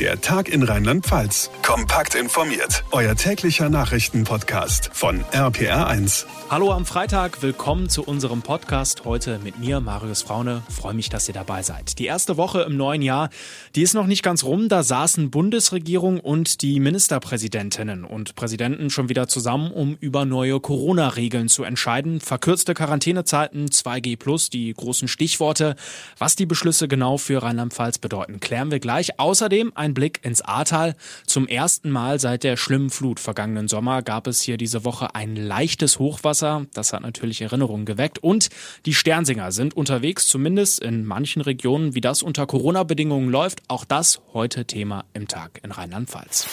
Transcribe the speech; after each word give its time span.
Der 0.00 0.20
Tag 0.20 0.48
in 0.48 0.62
Rheinland-Pfalz. 0.62 1.50
Kompakt 1.62 2.14
informiert. 2.14 2.82
Euer 2.92 3.14
täglicher 3.14 3.68
Nachrichtenpodcast 3.68 4.90
von 4.92 5.22
RPR1. 5.32 6.24
Hallo 6.50 6.72
am 6.72 6.86
Freitag, 6.86 7.42
willkommen 7.42 7.88
zu 7.88 8.02
unserem 8.02 8.42
Podcast. 8.42 9.04
Heute 9.04 9.38
mit 9.38 9.58
mir, 9.58 9.80
Marius 9.80 10.22
Fraune. 10.22 10.62
Freue 10.68 10.94
mich, 10.94 11.08
dass 11.08 11.28
ihr 11.28 11.34
dabei 11.34 11.62
seid. 11.62 11.98
Die 11.98 12.06
erste 12.06 12.36
Woche 12.36 12.62
im 12.62 12.76
neuen 12.76 13.02
Jahr, 13.02 13.30
die 13.74 13.82
ist 13.82 13.94
noch 13.94 14.06
nicht 14.06 14.22
ganz 14.22 14.44
rum. 14.44 14.68
Da 14.68 14.82
saßen 14.82 15.30
Bundesregierung 15.30 16.20
und 16.20 16.62
die 16.62 16.80
Ministerpräsidentinnen 16.80 18.04
und 18.04 18.34
Präsidenten 18.34 18.90
schon 18.90 19.08
wieder 19.08 19.28
zusammen, 19.28 19.70
um 19.70 19.96
über 20.00 20.24
neue 20.24 20.58
Corona-Regeln 20.58 21.48
zu 21.48 21.64
entscheiden. 21.64 22.20
Verkürzte 22.20 22.74
Quarantänezeiten, 22.74 23.68
2G+, 23.68 24.50
die 24.50 24.74
großen 24.74 25.08
Stichworte. 25.08 25.76
Was 26.18 26.34
die 26.34 26.46
Beschlüsse 26.46 26.88
genau 26.88 27.18
für 27.18 27.42
Rheinland-Pfalz 27.42 27.98
bedeuten, 27.98 28.40
klären 28.40 28.70
wir 28.70 28.80
gleich. 28.80 29.18
Außerdem 29.18 29.72
ein 29.82 29.94
Blick 29.94 30.20
ins 30.24 30.40
Ahrtal. 30.40 30.94
Zum 31.26 31.46
ersten 31.46 31.90
Mal 31.90 32.18
seit 32.20 32.44
der 32.44 32.56
schlimmen 32.56 32.88
Flut 32.88 33.20
vergangenen 33.20 33.68
Sommer 33.68 34.02
gab 34.02 34.26
es 34.26 34.40
hier 34.40 34.56
diese 34.56 34.84
Woche 34.84 35.14
ein 35.14 35.36
leichtes 35.36 35.98
Hochwasser. 35.98 36.66
Das 36.72 36.92
hat 36.92 37.02
natürlich 37.02 37.42
Erinnerungen 37.42 37.84
geweckt. 37.84 38.20
Und 38.20 38.48
die 38.86 38.94
Sternsinger 38.94 39.52
sind 39.52 39.76
unterwegs, 39.76 40.28
zumindest 40.28 40.80
in 40.80 41.04
manchen 41.04 41.42
Regionen. 41.42 41.94
Wie 41.94 42.00
das 42.00 42.22
unter 42.22 42.46
Corona-Bedingungen 42.46 43.28
läuft, 43.28 43.62
auch 43.68 43.84
das 43.84 44.22
heute 44.32 44.64
Thema 44.64 45.04
im 45.12 45.26
Tag 45.28 45.60
in 45.62 45.72
Rheinland-Pfalz. 45.72 46.46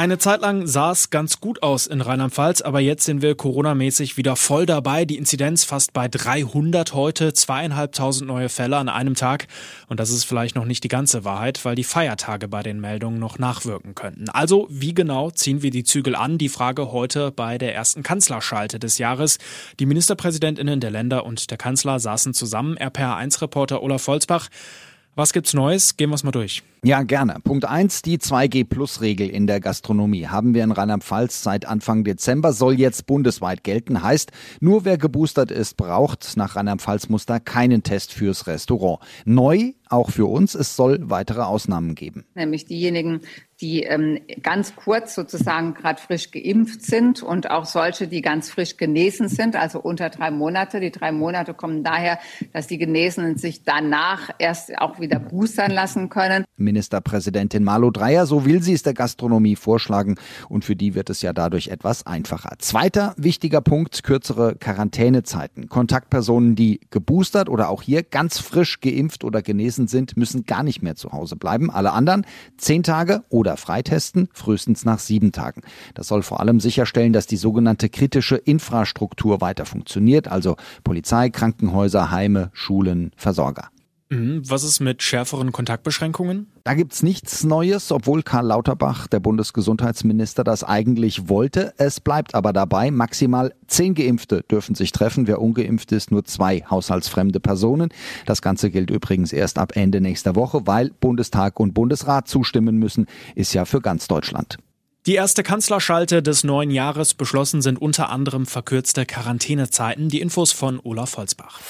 Eine 0.00 0.16
Zeit 0.16 0.40
lang 0.40 0.66
sah 0.66 0.92
es 0.92 1.10
ganz 1.10 1.40
gut 1.40 1.62
aus 1.62 1.86
in 1.86 2.00
Rheinland-Pfalz, 2.00 2.62
aber 2.62 2.80
jetzt 2.80 3.04
sind 3.04 3.20
wir 3.20 3.34
coronamäßig 3.34 4.16
wieder 4.16 4.34
voll 4.34 4.64
dabei. 4.64 5.04
Die 5.04 5.18
Inzidenz 5.18 5.64
fast 5.64 5.92
bei 5.92 6.08
300 6.08 6.94
heute, 6.94 7.34
zweieinhalbtausend 7.34 8.26
neue 8.26 8.48
Fälle 8.48 8.78
an 8.78 8.88
einem 8.88 9.14
Tag. 9.14 9.46
Und 9.88 10.00
das 10.00 10.08
ist 10.08 10.24
vielleicht 10.24 10.56
noch 10.56 10.64
nicht 10.64 10.84
die 10.84 10.88
ganze 10.88 11.26
Wahrheit, 11.26 11.62
weil 11.66 11.74
die 11.74 11.84
Feiertage 11.84 12.48
bei 12.48 12.62
den 12.62 12.80
Meldungen 12.80 13.18
noch 13.18 13.38
nachwirken 13.38 13.94
könnten. 13.94 14.30
Also, 14.30 14.66
wie 14.70 14.94
genau 14.94 15.32
ziehen 15.32 15.60
wir 15.60 15.70
die 15.70 15.84
Zügel 15.84 16.16
an? 16.16 16.38
Die 16.38 16.48
Frage 16.48 16.92
heute 16.92 17.30
bei 17.30 17.58
der 17.58 17.74
ersten 17.74 18.02
Kanzlerschalte 18.02 18.78
des 18.78 18.96
Jahres. 18.96 19.36
Die 19.80 19.84
Ministerpräsidentinnen 19.84 20.80
der 20.80 20.92
Länder 20.92 21.26
und 21.26 21.50
der 21.50 21.58
Kanzler 21.58 22.00
saßen 22.00 22.32
zusammen. 22.32 22.78
RPR1-Reporter 22.78 23.82
Olaf 23.82 24.00
Volzbach. 24.00 24.48
Was 25.20 25.34
gibt's 25.34 25.52
Neues? 25.52 25.98
Gehen 25.98 26.08
wir 26.08 26.14
es 26.14 26.24
mal 26.24 26.30
durch. 26.30 26.62
Ja, 26.82 27.02
gerne. 27.02 27.36
Punkt 27.44 27.66
eins: 27.66 28.00
die 28.00 28.16
2G-Plus-Regel 28.16 29.28
in 29.28 29.46
der 29.46 29.60
Gastronomie 29.60 30.28
haben 30.28 30.54
wir 30.54 30.64
in 30.64 30.72
Rheinland-Pfalz 30.72 31.42
seit 31.42 31.66
Anfang 31.66 32.04
Dezember, 32.04 32.54
soll 32.54 32.80
jetzt 32.80 33.04
bundesweit 33.04 33.62
gelten. 33.62 34.02
Heißt, 34.02 34.32
nur 34.60 34.86
wer 34.86 34.96
geboostert 34.96 35.50
ist, 35.50 35.76
braucht 35.76 36.38
nach 36.38 36.56
Rheinland-Pfalz-Muster 36.56 37.38
keinen 37.38 37.82
Test 37.82 38.14
fürs 38.14 38.46
Restaurant. 38.46 39.00
Neu, 39.26 39.72
auch 39.90 40.08
für 40.08 40.24
uns, 40.24 40.54
es 40.54 40.74
soll 40.74 40.98
weitere 41.10 41.42
Ausnahmen 41.42 41.94
geben. 41.94 42.24
Nämlich 42.34 42.64
diejenigen, 42.64 43.20
die 43.60 43.82
ähm, 43.82 44.20
ganz 44.42 44.74
kurz 44.74 45.14
sozusagen 45.14 45.74
gerade 45.74 46.00
frisch 46.00 46.30
geimpft 46.30 46.82
sind 46.82 47.22
und 47.22 47.50
auch 47.50 47.66
solche, 47.66 48.08
die 48.08 48.22
ganz 48.22 48.50
frisch 48.50 48.76
genesen 48.76 49.28
sind, 49.28 49.56
also 49.56 49.80
unter 49.80 50.08
drei 50.08 50.30
Monate. 50.30 50.80
Die 50.80 50.90
drei 50.90 51.12
Monate 51.12 51.54
kommen 51.54 51.84
daher, 51.84 52.18
dass 52.52 52.66
die 52.66 52.78
Genesenen 52.78 53.36
sich 53.36 53.64
danach 53.64 54.30
erst 54.38 54.76
auch 54.78 54.98
wieder 55.00 55.18
boostern 55.18 55.70
lassen 55.70 56.08
können. 56.08 56.44
Ministerpräsidentin 56.56 57.64
Malu 57.64 57.90
Dreyer. 57.90 58.26
So 58.26 58.44
will 58.44 58.62
sie 58.62 58.74
es 58.74 58.82
der 58.82 58.94
Gastronomie 58.94 59.56
vorschlagen 59.56 60.16
und 60.48 60.64
für 60.64 60.76
die 60.76 60.94
wird 60.94 61.10
es 61.10 61.22
ja 61.22 61.32
dadurch 61.32 61.68
etwas 61.68 62.06
einfacher. 62.06 62.54
Zweiter 62.58 63.14
wichtiger 63.16 63.60
Punkt, 63.60 64.02
kürzere 64.02 64.56
Quarantänezeiten. 64.56 65.68
Kontaktpersonen, 65.68 66.54
die 66.54 66.80
geboostert 66.90 67.48
oder 67.48 67.68
auch 67.68 67.82
hier 67.82 68.02
ganz 68.02 68.38
frisch 68.38 68.80
geimpft 68.80 69.24
oder 69.24 69.42
genesen 69.42 69.88
sind, 69.88 70.16
müssen 70.16 70.44
gar 70.44 70.62
nicht 70.62 70.82
mehr 70.82 70.96
zu 70.96 71.12
Hause 71.12 71.36
bleiben. 71.36 71.70
Alle 71.70 71.92
anderen 71.92 72.26
zehn 72.56 72.82
Tage 72.82 73.22
oder 73.28 73.49
freitesten, 73.56 74.28
frühestens 74.32 74.84
nach 74.84 74.98
sieben 74.98 75.32
Tagen. 75.32 75.62
Das 75.94 76.08
soll 76.08 76.22
vor 76.22 76.40
allem 76.40 76.60
sicherstellen, 76.60 77.12
dass 77.12 77.26
die 77.26 77.36
sogenannte 77.36 77.88
kritische 77.88 78.36
Infrastruktur 78.36 79.40
weiter 79.40 79.66
funktioniert, 79.66 80.28
also 80.28 80.56
Polizei, 80.84 81.30
Krankenhäuser, 81.30 82.10
Heime, 82.10 82.50
Schulen, 82.52 83.12
Versorger. 83.16 83.70
Mhm. 84.10 84.42
Was 84.48 84.64
ist 84.64 84.80
mit 84.80 85.02
schärferen 85.02 85.52
Kontaktbeschränkungen? 85.52 86.48
Da 86.64 86.74
gibt's 86.74 87.04
nichts 87.04 87.44
Neues, 87.44 87.92
obwohl 87.92 88.24
Karl 88.24 88.46
Lauterbach, 88.46 89.06
der 89.06 89.20
Bundesgesundheitsminister, 89.20 90.42
das 90.42 90.64
eigentlich 90.64 91.28
wollte. 91.28 91.72
Es 91.78 92.00
bleibt 92.00 92.34
aber 92.34 92.52
dabei, 92.52 92.90
maximal 92.90 93.54
zehn 93.68 93.94
Geimpfte 93.94 94.42
dürfen 94.50 94.74
sich 94.74 94.90
treffen. 94.90 95.28
Wer 95.28 95.40
ungeimpft 95.40 95.92
ist, 95.92 96.10
nur 96.10 96.24
zwei 96.24 96.64
haushaltsfremde 96.68 97.38
Personen. 97.38 97.90
Das 98.26 98.42
Ganze 98.42 98.70
gilt 98.70 98.90
übrigens 98.90 99.32
erst 99.32 99.58
ab 99.58 99.76
Ende 99.76 100.00
nächster 100.00 100.34
Woche, 100.34 100.66
weil 100.66 100.90
Bundestag 100.90 101.60
und 101.60 101.72
Bundesrat 101.72 102.26
zustimmen 102.26 102.76
müssen, 102.76 103.06
ist 103.36 103.54
ja 103.54 103.64
für 103.64 103.80
ganz 103.80 104.08
Deutschland. 104.08 104.58
Die 105.06 105.14
erste 105.14 105.44
Kanzlerschalte 105.44 106.20
des 106.22 106.42
neuen 106.42 106.70
Jahres 106.72 107.14
beschlossen 107.14 107.62
sind 107.62 107.80
unter 107.80 108.10
anderem 108.10 108.44
verkürzte 108.44 109.06
Quarantänezeiten. 109.06 110.08
Die 110.08 110.20
Infos 110.20 110.52
von 110.52 110.80
Olaf 110.82 111.16
Holzbach. 111.16 111.60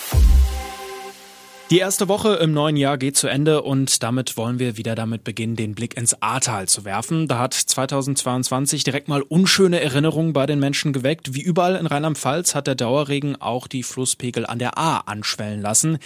Die 1.70 1.78
erste 1.78 2.08
Woche 2.08 2.34
im 2.34 2.52
neuen 2.52 2.76
Jahr 2.76 2.98
geht 2.98 3.16
zu 3.16 3.28
Ende 3.28 3.62
und 3.62 4.02
damit 4.02 4.36
wollen 4.36 4.58
wir 4.58 4.76
wieder 4.76 4.96
damit 4.96 5.22
beginnen, 5.22 5.54
den 5.54 5.76
Blick 5.76 5.96
ins 5.96 6.20
Ahrtal 6.20 6.66
zu 6.66 6.84
werfen. 6.84 7.28
Da 7.28 7.38
hat 7.38 7.54
2022 7.54 8.82
direkt 8.82 9.06
mal 9.06 9.22
unschöne 9.22 9.80
Erinnerungen 9.80 10.32
bei 10.32 10.46
den 10.46 10.58
Menschen 10.58 10.92
geweckt. 10.92 11.32
Wie 11.32 11.42
überall 11.42 11.76
in 11.76 11.86
Rheinland-Pfalz 11.86 12.56
hat 12.56 12.66
der 12.66 12.74
Dauerregen 12.74 13.40
auch 13.40 13.68
die 13.68 13.84
Flusspegel 13.84 14.46
an 14.46 14.58
der 14.58 14.78
A 14.78 14.98
anschwellen 15.06 15.62
lassen. 15.62 15.98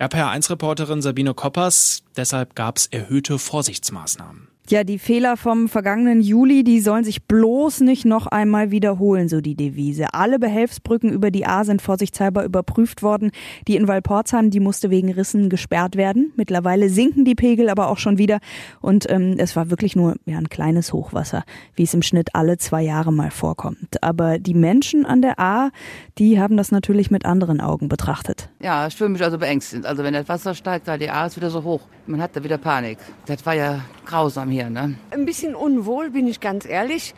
RPR1-Reporterin 0.00 1.02
Sabine 1.02 1.34
Koppers, 1.34 2.02
deshalb 2.16 2.56
gab 2.56 2.78
es 2.78 2.86
erhöhte 2.86 3.38
Vorsichtsmaßnahmen. 3.38 4.51
Ja, 4.68 4.84
die 4.84 5.00
Fehler 5.00 5.36
vom 5.36 5.68
vergangenen 5.68 6.20
Juli, 6.20 6.62
die 6.62 6.80
sollen 6.80 7.02
sich 7.02 7.24
bloß 7.24 7.80
nicht 7.80 8.04
noch 8.04 8.28
einmal 8.28 8.70
wiederholen, 8.70 9.28
so 9.28 9.40
die 9.40 9.56
Devise. 9.56 10.14
Alle 10.14 10.38
Behelfsbrücken 10.38 11.12
über 11.12 11.32
die 11.32 11.44
A 11.44 11.64
sind 11.64 11.82
vorsichtshalber 11.82 12.44
überprüft 12.44 13.02
worden. 13.02 13.32
Die 13.66 13.74
in 13.74 13.88
Walporzan, 13.88 14.50
die 14.50 14.60
musste 14.60 14.88
wegen 14.88 15.10
Rissen 15.10 15.50
gesperrt 15.50 15.96
werden. 15.96 16.32
Mittlerweile 16.36 16.90
sinken 16.90 17.24
die 17.24 17.34
Pegel 17.34 17.68
aber 17.68 17.88
auch 17.88 17.98
schon 17.98 18.18
wieder. 18.18 18.38
Und 18.80 19.10
ähm, 19.10 19.34
es 19.36 19.56
war 19.56 19.68
wirklich 19.68 19.96
nur 19.96 20.14
ja, 20.26 20.38
ein 20.38 20.48
kleines 20.48 20.92
Hochwasser, 20.92 21.42
wie 21.74 21.82
es 21.82 21.92
im 21.92 22.02
Schnitt 22.02 22.34
alle 22.34 22.56
zwei 22.56 22.82
Jahre 22.82 23.12
mal 23.12 23.32
vorkommt. 23.32 24.00
Aber 24.02 24.38
die 24.38 24.54
Menschen 24.54 25.04
an 25.04 25.22
der 25.22 25.40
A, 25.40 25.70
die 26.18 26.40
haben 26.40 26.56
das 26.56 26.70
natürlich 26.70 27.10
mit 27.10 27.26
anderen 27.26 27.60
Augen 27.60 27.88
betrachtet. 27.88 28.48
Ja, 28.60 28.86
ich 28.86 28.94
fühle 28.94 29.10
mich 29.10 29.24
also 29.24 29.38
beängstigend. 29.38 29.86
Also 29.86 30.04
wenn 30.04 30.14
das 30.14 30.28
Wasser 30.28 30.54
steigt, 30.54 30.86
weil 30.86 31.00
die 31.00 31.10
A 31.10 31.26
ist 31.26 31.36
wieder 31.36 31.50
so 31.50 31.64
hoch. 31.64 31.80
Man 32.06 32.22
hat 32.22 32.36
da 32.36 32.44
wieder 32.44 32.58
Panik. 32.58 32.98
Das 33.26 33.44
war 33.44 33.54
ja 33.54 33.80
grausam 34.04 34.50
hier. 34.50 34.70
Ne? 34.70 34.94
Ein 35.10 35.24
bisschen 35.24 35.54
unwohl, 35.54 36.10
bin 36.10 36.26
ich 36.26 36.40
ganz 36.40 36.66
ehrlich. 36.66 37.14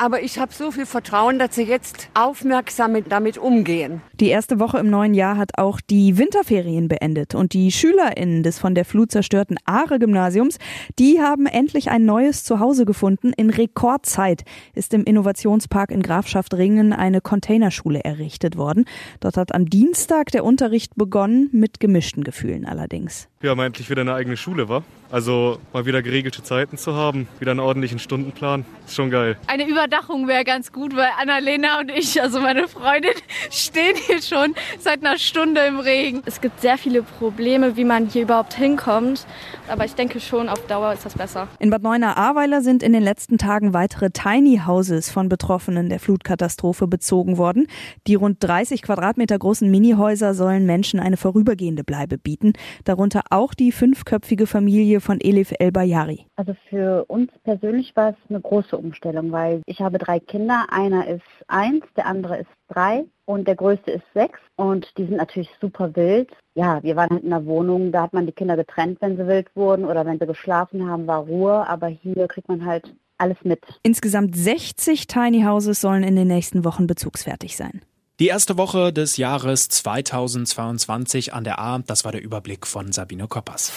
Aber 0.00 0.22
ich 0.22 0.38
habe 0.38 0.52
so 0.52 0.70
viel 0.70 0.86
Vertrauen, 0.86 1.40
dass 1.40 1.56
sie 1.56 1.64
jetzt 1.64 2.08
aufmerksam 2.14 2.96
damit 3.08 3.36
umgehen. 3.36 4.00
Die 4.20 4.28
erste 4.28 4.60
Woche 4.60 4.78
im 4.78 4.90
neuen 4.90 5.12
Jahr 5.12 5.36
hat 5.36 5.58
auch 5.58 5.80
die 5.80 6.16
Winterferien 6.18 6.86
beendet. 6.86 7.34
Und 7.34 7.52
die 7.52 7.72
SchülerInnen 7.72 8.44
des 8.44 8.60
von 8.60 8.76
der 8.76 8.84
Flut 8.84 9.10
zerstörten 9.10 9.58
Aare-Gymnasiums, 9.64 10.58
die 11.00 11.20
haben 11.20 11.46
endlich 11.46 11.90
ein 11.90 12.04
neues 12.04 12.44
Zuhause 12.44 12.84
gefunden. 12.84 13.32
In 13.36 13.50
Rekordzeit 13.50 14.44
ist 14.74 14.94
im 14.94 15.02
Innovationspark 15.02 15.90
in 15.90 16.02
Grafschaft 16.02 16.54
Ringen 16.54 16.92
eine 16.92 17.20
Containerschule 17.20 18.04
errichtet 18.04 18.56
worden. 18.56 18.84
Dort 19.18 19.36
hat 19.36 19.52
am 19.52 19.68
Dienstag 19.68 20.30
der 20.30 20.44
Unterricht 20.44 20.94
begonnen, 20.94 21.48
mit 21.50 21.80
gemischten 21.80 22.22
Gefühlen 22.22 22.66
allerdings. 22.66 23.28
Wir 23.40 23.50
haben 23.50 23.60
endlich 23.60 23.88
wieder 23.88 24.00
eine 24.00 24.14
eigene 24.14 24.36
Schule, 24.36 24.68
war. 24.68 24.82
Also 25.10 25.58
mal 25.72 25.86
wieder 25.86 26.02
geregelte 26.02 26.42
Zeiten 26.42 26.76
zu 26.76 26.94
haben, 26.94 27.28
wieder 27.38 27.52
einen 27.52 27.60
ordentlichen 27.60 27.98
Stundenplan, 27.98 28.64
ist 28.84 28.94
schon 28.94 29.10
geil. 29.10 29.36
Eine 29.46 29.66
Überdachung 29.88 30.28
wäre 30.28 30.44
ganz 30.44 30.70
gut, 30.70 30.94
weil 30.94 31.08
Annalena 31.18 31.80
und 31.80 31.90
ich, 31.90 32.20
also 32.20 32.40
meine 32.40 32.68
Freundin, 32.68 33.12
stehen 33.50 33.96
hier 33.96 34.20
schon 34.20 34.54
seit 34.78 35.02
einer 35.02 35.16
Stunde 35.16 35.62
im 35.62 35.78
Regen. 35.78 36.20
Es 36.26 36.42
gibt 36.42 36.60
sehr 36.60 36.76
viele 36.76 37.02
Probleme, 37.02 37.74
wie 37.78 37.84
man 37.84 38.06
hier 38.06 38.22
überhaupt 38.22 38.52
hinkommt. 38.52 39.26
Aber 39.66 39.86
ich 39.86 39.94
denke 39.94 40.20
schon, 40.20 40.50
auf 40.50 40.66
Dauer 40.66 40.92
ist 40.92 41.06
das 41.06 41.14
besser. 41.14 41.48
In 41.58 41.70
Bad 41.70 41.82
Neuenahr-Ahrweiler 41.82 42.60
sind 42.60 42.82
in 42.82 42.92
den 42.92 43.02
letzten 43.02 43.38
Tagen 43.38 43.72
weitere 43.72 44.10
Tiny 44.10 44.60
Houses 44.66 45.10
von 45.10 45.30
Betroffenen 45.30 45.88
der 45.88 46.00
Flutkatastrophe 46.00 46.86
bezogen 46.86 47.38
worden. 47.38 47.66
Die 48.06 48.14
rund 48.14 48.36
30 48.40 48.82
Quadratmeter 48.82 49.38
großen 49.38 49.70
Minihäuser 49.70 50.34
sollen 50.34 50.66
Menschen 50.66 51.00
eine 51.00 51.16
vorübergehende 51.16 51.82
Bleibe 51.82 52.18
bieten. 52.18 52.52
Darunter 52.84 53.22
auch 53.30 53.54
die 53.54 53.72
fünfköpfige 53.72 54.46
Familie 54.46 55.00
von 55.00 55.18
Elif 55.18 55.54
El 55.58 55.72
Bayari. 55.72 56.26
Also 56.36 56.52
für 56.68 57.06
uns 57.06 57.30
persönlich 57.44 57.96
war 57.96 58.10
es 58.10 58.16
eine 58.28 58.40
große 58.40 58.76
Umstellung, 58.76 59.32
weil 59.32 59.62
ich 59.78 59.84
habe 59.84 59.98
drei 59.98 60.18
Kinder. 60.18 60.66
Einer 60.70 61.06
ist 61.06 61.22
eins, 61.46 61.84
der 61.96 62.06
andere 62.06 62.38
ist 62.38 62.50
drei 62.68 63.04
und 63.26 63.46
der 63.46 63.54
größte 63.54 63.92
ist 63.92 64.04
sechs 64.12 64.40
und 64.56 64.86
die 64.98 65.04
sind 65.04 65.16
natürlich 65.16 65.50
super 65.60 65.94
wild. 65.94 66.30
Ja, 66.54 66.82
wir 66.82 66.96
waren 66.96 67.10
halt 67.10 67.22
in 67.22 67.32
einer 67.32 67.46
Wohnung, 67.46 67.92
da 67.92 68.02
hat 68.02 68.12
man 68.12 68.26
die 68.26 68.32
Kinder 68.32 68.56
getrennt, 68.56 68.98
wenn 69.00 69.16
sie 69.16 69.26
wild 69.26 69.54
wurden 69.54 69.84
oder 69.84 70.04
wenn 70.04 70.18
sie 70.18 70.26
geschlafen 70.26 70.90
haben, 70.90 71.06
war 71.06 71.20
Ruhe, 71.20 71.68
aber 71.68 71.86
hier 71.86 72.26
kriegt 72.26 72.48
man 72.48 72.66
halt 72.66 72.92
alles 73.18 73.36
mit. 73.44 73.60
Insgesamt 73.84 74.36
60 74.36 75.06
Tiny 75.06 75.42
Houses 75.42 75.80
sollen 75.80 76.02
in 76.02 76.16
den 76.16 76.28
nächsten 76.28 76.64
Wochen 76.64 76.88
bezugsfertig 76.88 77.56
sein. 77.56 77.82
Die 78.18 78.26
erste 78.26 78.58
Woche 78.58 78.92
des 78.92 79.16
Jahres 79.16 79.68
2022 79.68 81.32
an 81.34 81.44
der 81.44 81.60
A, 81.60 81.78
das 81.78 82.04
war 82.04 82.10
der 82.10 82.22
Überblick 82.22 82.66
von 82.66 82.90
Sabine 82.90 83.28
Koppers. 83.28 83.72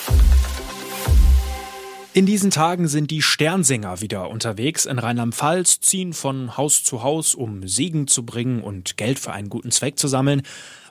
In 2.13 2.25
diesen 2.25 2.51
Tagen 2.51 2.89
sind 2.89 3.09
die 3.09 3.21
Sternsinger 3.21 4.01
wieder 4.01 4.29
unterwegs 4.29 4.85
in 4.85 4.99
Rheinland-Pfalz, 4.99 5.79
ziehen 5.79 6.11
von 6.11 6.57
Haus 6.57 6.83
zu 6.83 7.03
Haus, 7.03 7.33
um 7.33 7.65
Segen 7.65 8.05
zu 8.05 8.25
bringen 8.25 8.61
und 8.61 8.97
Geld 8.97 9.17
für 9.17 9.31
einen 9.31 9.47
guten 9.47 9.71
Zweck 9.71 9.97
zu 9.97 10.09
sammeln. 10.09 10.41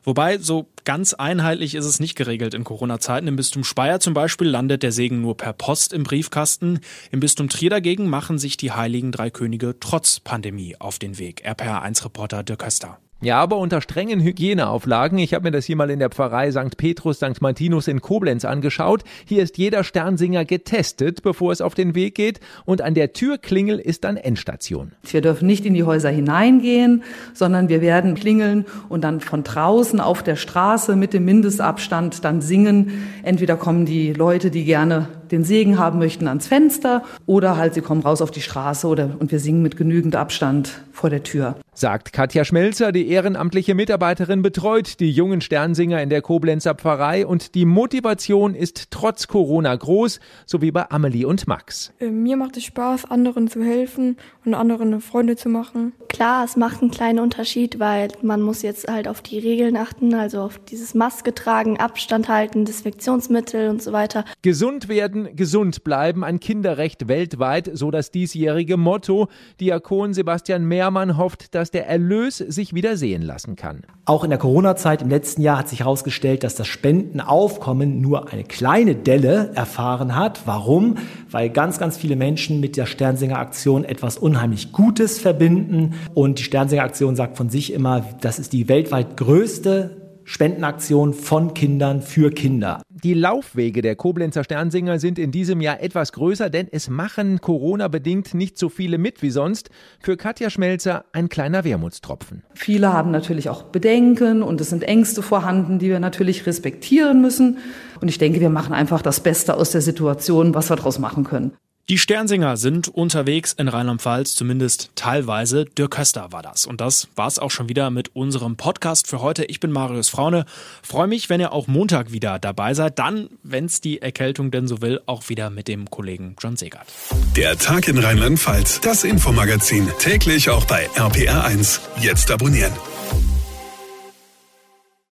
Wobei, 0.02 0.38
so 0.38 0.70
ganz 0.86 1.12
einheitlich 1.12 1.74
ist 1.74 1.84
es 1.84 2.00
nicht 2.00 2.16
geregelt 2.16 2.54
in 2.54 2.64
Corona-Zeiten. 2.64 3.26
Im 3.26 3.36
Bistum 3.36 3.64
Speyer 3.64 4.00
zum 4.00 4.14
Beispiel 4.14 4.48
landet 4.48 4.82
der 4.82 4.92
Segen 4.92 5.20
nur 5.20 5.36
per 5.36 5.52
Post 5.52 5.92
im 5.92 6.04
Briefkasten. 6.04 6.80
Im 7.10 7.20
Bistum 7.20 7.50
Trier 7.50 7.68
dagegen 7.68 8.08
machen 8.08 8.38
sich 8.38 8.56
die 8.56 8.72
heiligen 8.72 9.12
drei 9.12 9.28
Könige 9.28 9.76
trotz 9.78 10.20
Pandemie 10.20 10.76
auf 10.78 10.98
den 10.98 11.18
Weg. 11.18 11.46
RPR1-Reporter 11.46 12.44
Dirk 12.44 12.60
Köster. 12.60 12.98
Ja, 13.22 13.38
aber 13.38 13.58
unter 13.58 13.82
strengen 13.82 14.20
Hygieneauflagen. 14.20 15.18
Ich 15.18 15.34
habe 15.34 15.44
mir 15.44 15.50
das 15.50 15.66
hier 15.66 15.76
mal 15.76 15.90
in 15.90 15.98
der 15.98 16.08
Pfarrei 16.08 16.50
St. 16.50 16.78
Petrus 16.78 17.18
St. 17.18 17.42
Martinus 17.42 17.86
in 17.86 18.00
Koblenz 18.00 18.46
angeschaut. 18.46 19.04
Hier 19.26 19.42
ist 19.42 19.58
jeder 19.58 19.84
Sternsinger 19.84 20.46
getestet, 20.46 21.22
bevor 21.22 21.52
es 21.52 21.60
auf 21.60 21.74
den 21.74 21.94
Weg 21.94 22.14
geht. 22.14 22.40
Und 22.64 22.80
an 22.80 22.94
der 22.94 23.12
Türklingel 23.12 23.78
ist 23.78 24.04
dann 24.04 24.16
Endstation. 24.16 24.92
Wir 25.02 25.20
dürfen 25.20 25.46
nicht 25.46 25.66
in 25.66 25.74
die 25.74 25.84
Häuser 25.84 26.08
hineingehen, 26.08 27.02
sondern 27.34 27.68
wir 27.68 27.82
werden 27.82 28.14
klingeln 28.14 28.64
und 28.88 29.04
dann 29.04 29.20
von 29.20 29.44
draußen 29.44 30.00
auf 30.00 30.22
der 30.22 30.36
Straße 30.36 30.96
mit 30.96 31.12
dem 31.12 31.26
Mindestabstand 31.26 32.24
dann 32.24 32.40
singen. 32.40 33.06
Entweder 33.22 33.56
kommen 33.56 33.84
die 33.84 34.14
Leute, 34.14 34.50
die 34.50 34.64
gerne 34.64 35.08
den 35.30 35.44
Segen 35.44 35.78
haben 35.78 35.98
möchten, 35.98 36.28
ans 36.28 36.46
Fenster 36.46 37.02
oder 37.26 37.56
halt 37.56 37.74
sie 37.74 37.80
kommen 37.80 38.02
raus 38.02 38.22
auf 38.22 38.30
die 38.30 38.40
Straße 38.40 38.86
oder 38.86 39.10
und 39.18 39.32
wir 39.32 39.40
singen 39.40 39.62
mit 39.62 39.76
genügend 39.76 40.16
Abstand 40.16 40.80
vor 40.92 41.10
der 41.10 41.22
Tür. 41.22 41.56
Sagt 41.72 42.12
Katja 42.12 42.44
Schmelzer, 42.44 42.92
die 42.92 43.08
ehrenamtliche 43.08 43.74
Mitarbeiterin 43.74 44.42
betreut 44.42 45.00
die 45.00 45.10
jungen 45.10 45.40
Sternsinger 45.40 46.02
in 46.02 46.10
der 46.10 46.20
Koblenzer 46.20 46.74
Pfarrei 46.74 47.26
und 47.26 47.54
die 47.54 47.64
Motivation 47.64 48.54
ist 48.54 48.90
trotz 48.90 49.28
Corona 49.28 49.74
groß, 49.74 50.20
so 50.44 50.60
wie 50.60 50.72
bei 50.72 50.90
Amelie 50.90 51.24
und 51.24 51.46
Max. 51.46 51.92
Äh, 51.98 52.10
mir 52.10 52.36
macht 52.36 52.58
es 52.58 52.64
Spaß, 52.64 53.10
anderen 53.10 53.48
zu 53.48 53.62
helfen 53.62 54.18
und 54.44 54.52
anderen 54.52 55.00
Freunde 55.00 55.36
zu 55.36 55.48
machen. 55.48 55.92
Klar, 56.08 56.44
es 56.44 56.56
macht 56.56 56.82
einen 56.82 56.90
kleinen 56.90 57.18
Unterschied, 57.18 57.78
weil 57.78 58.08
man 58.20 58.42
muss 58.42 58.60
jetzt 58.60 58.86
halt 58.88 59.08
auf 59.08 59.22
die 59.22 59.38
Regeln 59.38 59.76
achten, 59.76 60.12
also 60.12 60.42
auf 60.42 60.58
dieses 60.58 60.92
Maske 60.94 61.34
tragen, 61.34 61.78
Abstand 61.78 62.28
halten, 62.28 62.66
Desinfektionsmittel 62.66 63.70
und 63.70 63.82
so 63.82 63.92
weiter. 63.92 64.26
Gesund 64.42 64.88
werden, 65.24 65.36
gesund 65.36 65.84
bleiben, 65.84 66.24
ein 66.24 66.40
Kinderrecht 66.40 67.08
weltweit, 67.08 67.70
so 67.72 67.90
das 67.90 68.10
diesjährige 68.10 68.76
Motto. 68.76 69.28
Diakon 69.60 70.12
Sebastian 70.14 70.64
Mehrmann 70.64 71.16
hofft, 71.16 71.54
dass 71.54 71.70
der 71.70 71.86
Erlös 71.88 72.38
sich 72.38 72.74
wieder 72.74 72.96
sehen 72.96 73.22
lassen 73.22 73.56
kann. 73.56 73.82
Auch 74.04 74.24
in 74.24 74.30
der 74.30 74.38
Corona-Zeit 74.38 75.02
im 75.02 75.08
letzten 75.08 75.42
Jahr 75.42 75.58
hat 75.58 75.68
sich 75.68 75.80
herausgestellt, 75.80 76.44
dass 76.44 76.54
das 76.54 76.66
Spendenaufkommen 76.66 78.00
nur 78.00 78.32
eine 78.32 78.44
kleine 78.44 78.94
Delle 78.94 79.52
erfahren 79.54 80.16
hat. 80.16 80.42
Warum? 80.46 80.96
Weil 81.30 81.50
ganz, 81.50 81.78
ganz 81.78 81.96
viele 81.96 82.16
Menschen 82.16 82.60
mit 82.60 82.76
der 82.76 82.86
Sternsinger-Aktion 82.86 83.84
etwas 83.84 84.18
unheimlich 84.18 84.72
Gutes 84.72 85.18
verbinden. 85.18 85.94
Und 86.14 86.38
die 86.38 86.44
Sternsinger-Aktion 86.44 87.16
sagt 87.16 87.36
von 87.36 87.50
sich 87.50 87.72
immer, 87.72 88.04
das 88.20 88.38
ist 88.38 88.52
die 88.52 88.68
weltweit 88.68 89.16
größte 89.16 89.96
Spendenaktion 90.24 91.12
von 91.12 91.54
Kindern 91.54 92.02
für 92.02 92.30
Kinder. 92.30 92.82
Die 93.02 93.14
Laufwege 93.14 93.80
der 93.80 93.96
Koblenzer 93.96 94.44
Sternsinger 94.44 94.98
sind 94.98 95.18
in 95.18 95.30
diesem 95.30 95.62
Jahr 95.62 95.80
etwas 95.80 96.12
größer, 96.12 96.50
denn 96.50 96.68
es 96.70 96.90
machen 96.90 97.40
Corona-bedingt 97.40 98.34
nicht 98.34 98.58
so 98.58 98.68
viele 98.68 98.98
mit 98.98 99.22
wie 99.22 99.30
sonst. 99.30 99.70
Für 100.00 100.18
Katja 100.18 100.50
Schmelzer 100.50 101.06
ein 101.12 101.30
kleiner 101.30 101.64
Wermutstropfen. 101.64 102.42
Viele 102.52 102.92
haben 102.92 103.10
natürlich 103.10 103.48
auch 103.48 103.62
Bedenken 103.62 104.42
und 104.42 104.60
es 104.60 104.68
sind 104.68 104.82
Ängste 104.82 105.22
vorhanden, 105.22 105.78
die 105.78 105.88
wir 105.88 105.98
natürlich 105.98 106.46
respektieren 106.46 107.22
müssen. 107.22 107.58
Und 108.02 108.08
ich 108.08 108.18
denke, 108.18 108.40
wir 108.40 108.50
machen 108.50 108.74
einfach 108.74 109.00
das 109.00 109.20
Beste 109.20 109.54
aus 109.54 109.70
der 109.70 109.80
Situation, 109.80 110.54
was 110.54 110.70
wir 110.70 110.76
daraus 110.76 110.98
machen 110.98 111.24
können. 111.24 111.52
Die 111.90 111.98
Sternsinger 111.98 112.56
sind 112.56 112.86
unterwegs 112.86 113.52
in 113.52 113.66
Rheinland-Pfalz, 113.66 114.36
zumindest 114.36 114.92
teilweise. 114.94 115.64
Dirk 115.64 115.90
Köster 115.90 116.30
war 116.30 116.40
das. 116.40 116.64
Und 116.64 116.80
das 116.80 117.08
war's 117.16 117.40
auch 117.40 117.50
schon 117.50 117.68
wieder 117.68 117.90
mit 117.90 118.14
unserem 118.14 118.54
Podcast 118.54 119.08
für 119.08 119.20
heute. 119.20 119.44
Ich 119.46 119.58
bin 119.58 119.72
Marius 119.72 120.08
Fraune. 120.08 120.44
Freue 120.84 121.08
mich, 121.08 121.28
wenn 121.30 121.40
ihr 121.40 121.52
auch 121.52 121.66
Montag 121.66 122.12
wieder 122.12 122.38
dabei 122.38 122.74
seid. 122.74 123.00
Dann, 123.00 123.28
wenn's 123.42 123.80
die 123.80 124.00
Erkältung 124.00 124.52
denn 124.52 124.68
so 124.68 124.82
will, 124.82 125.00
auch 125.06 125.28
wieder 125.30 125.50
mit 125.50 125.66
dem 125.66 125.90
Kollegen 125.90 126.36
John 126.40 126.54
Segert. 126.54 126.86
Der 127.34 127.58
Tag 127.58 127.88
in 127.88 127.98
Rheinland-Pfalz, 127.98 128.82
das 128.82 129.02
Infomagazin, 129.02 129.88
täglich 129.98 130.48
auch 130.48 130.66
bei 130.66 130.88
RPR1. 130.90 131.80
Jetzt 132.00 132.30
abonnieren. 132.30 132.70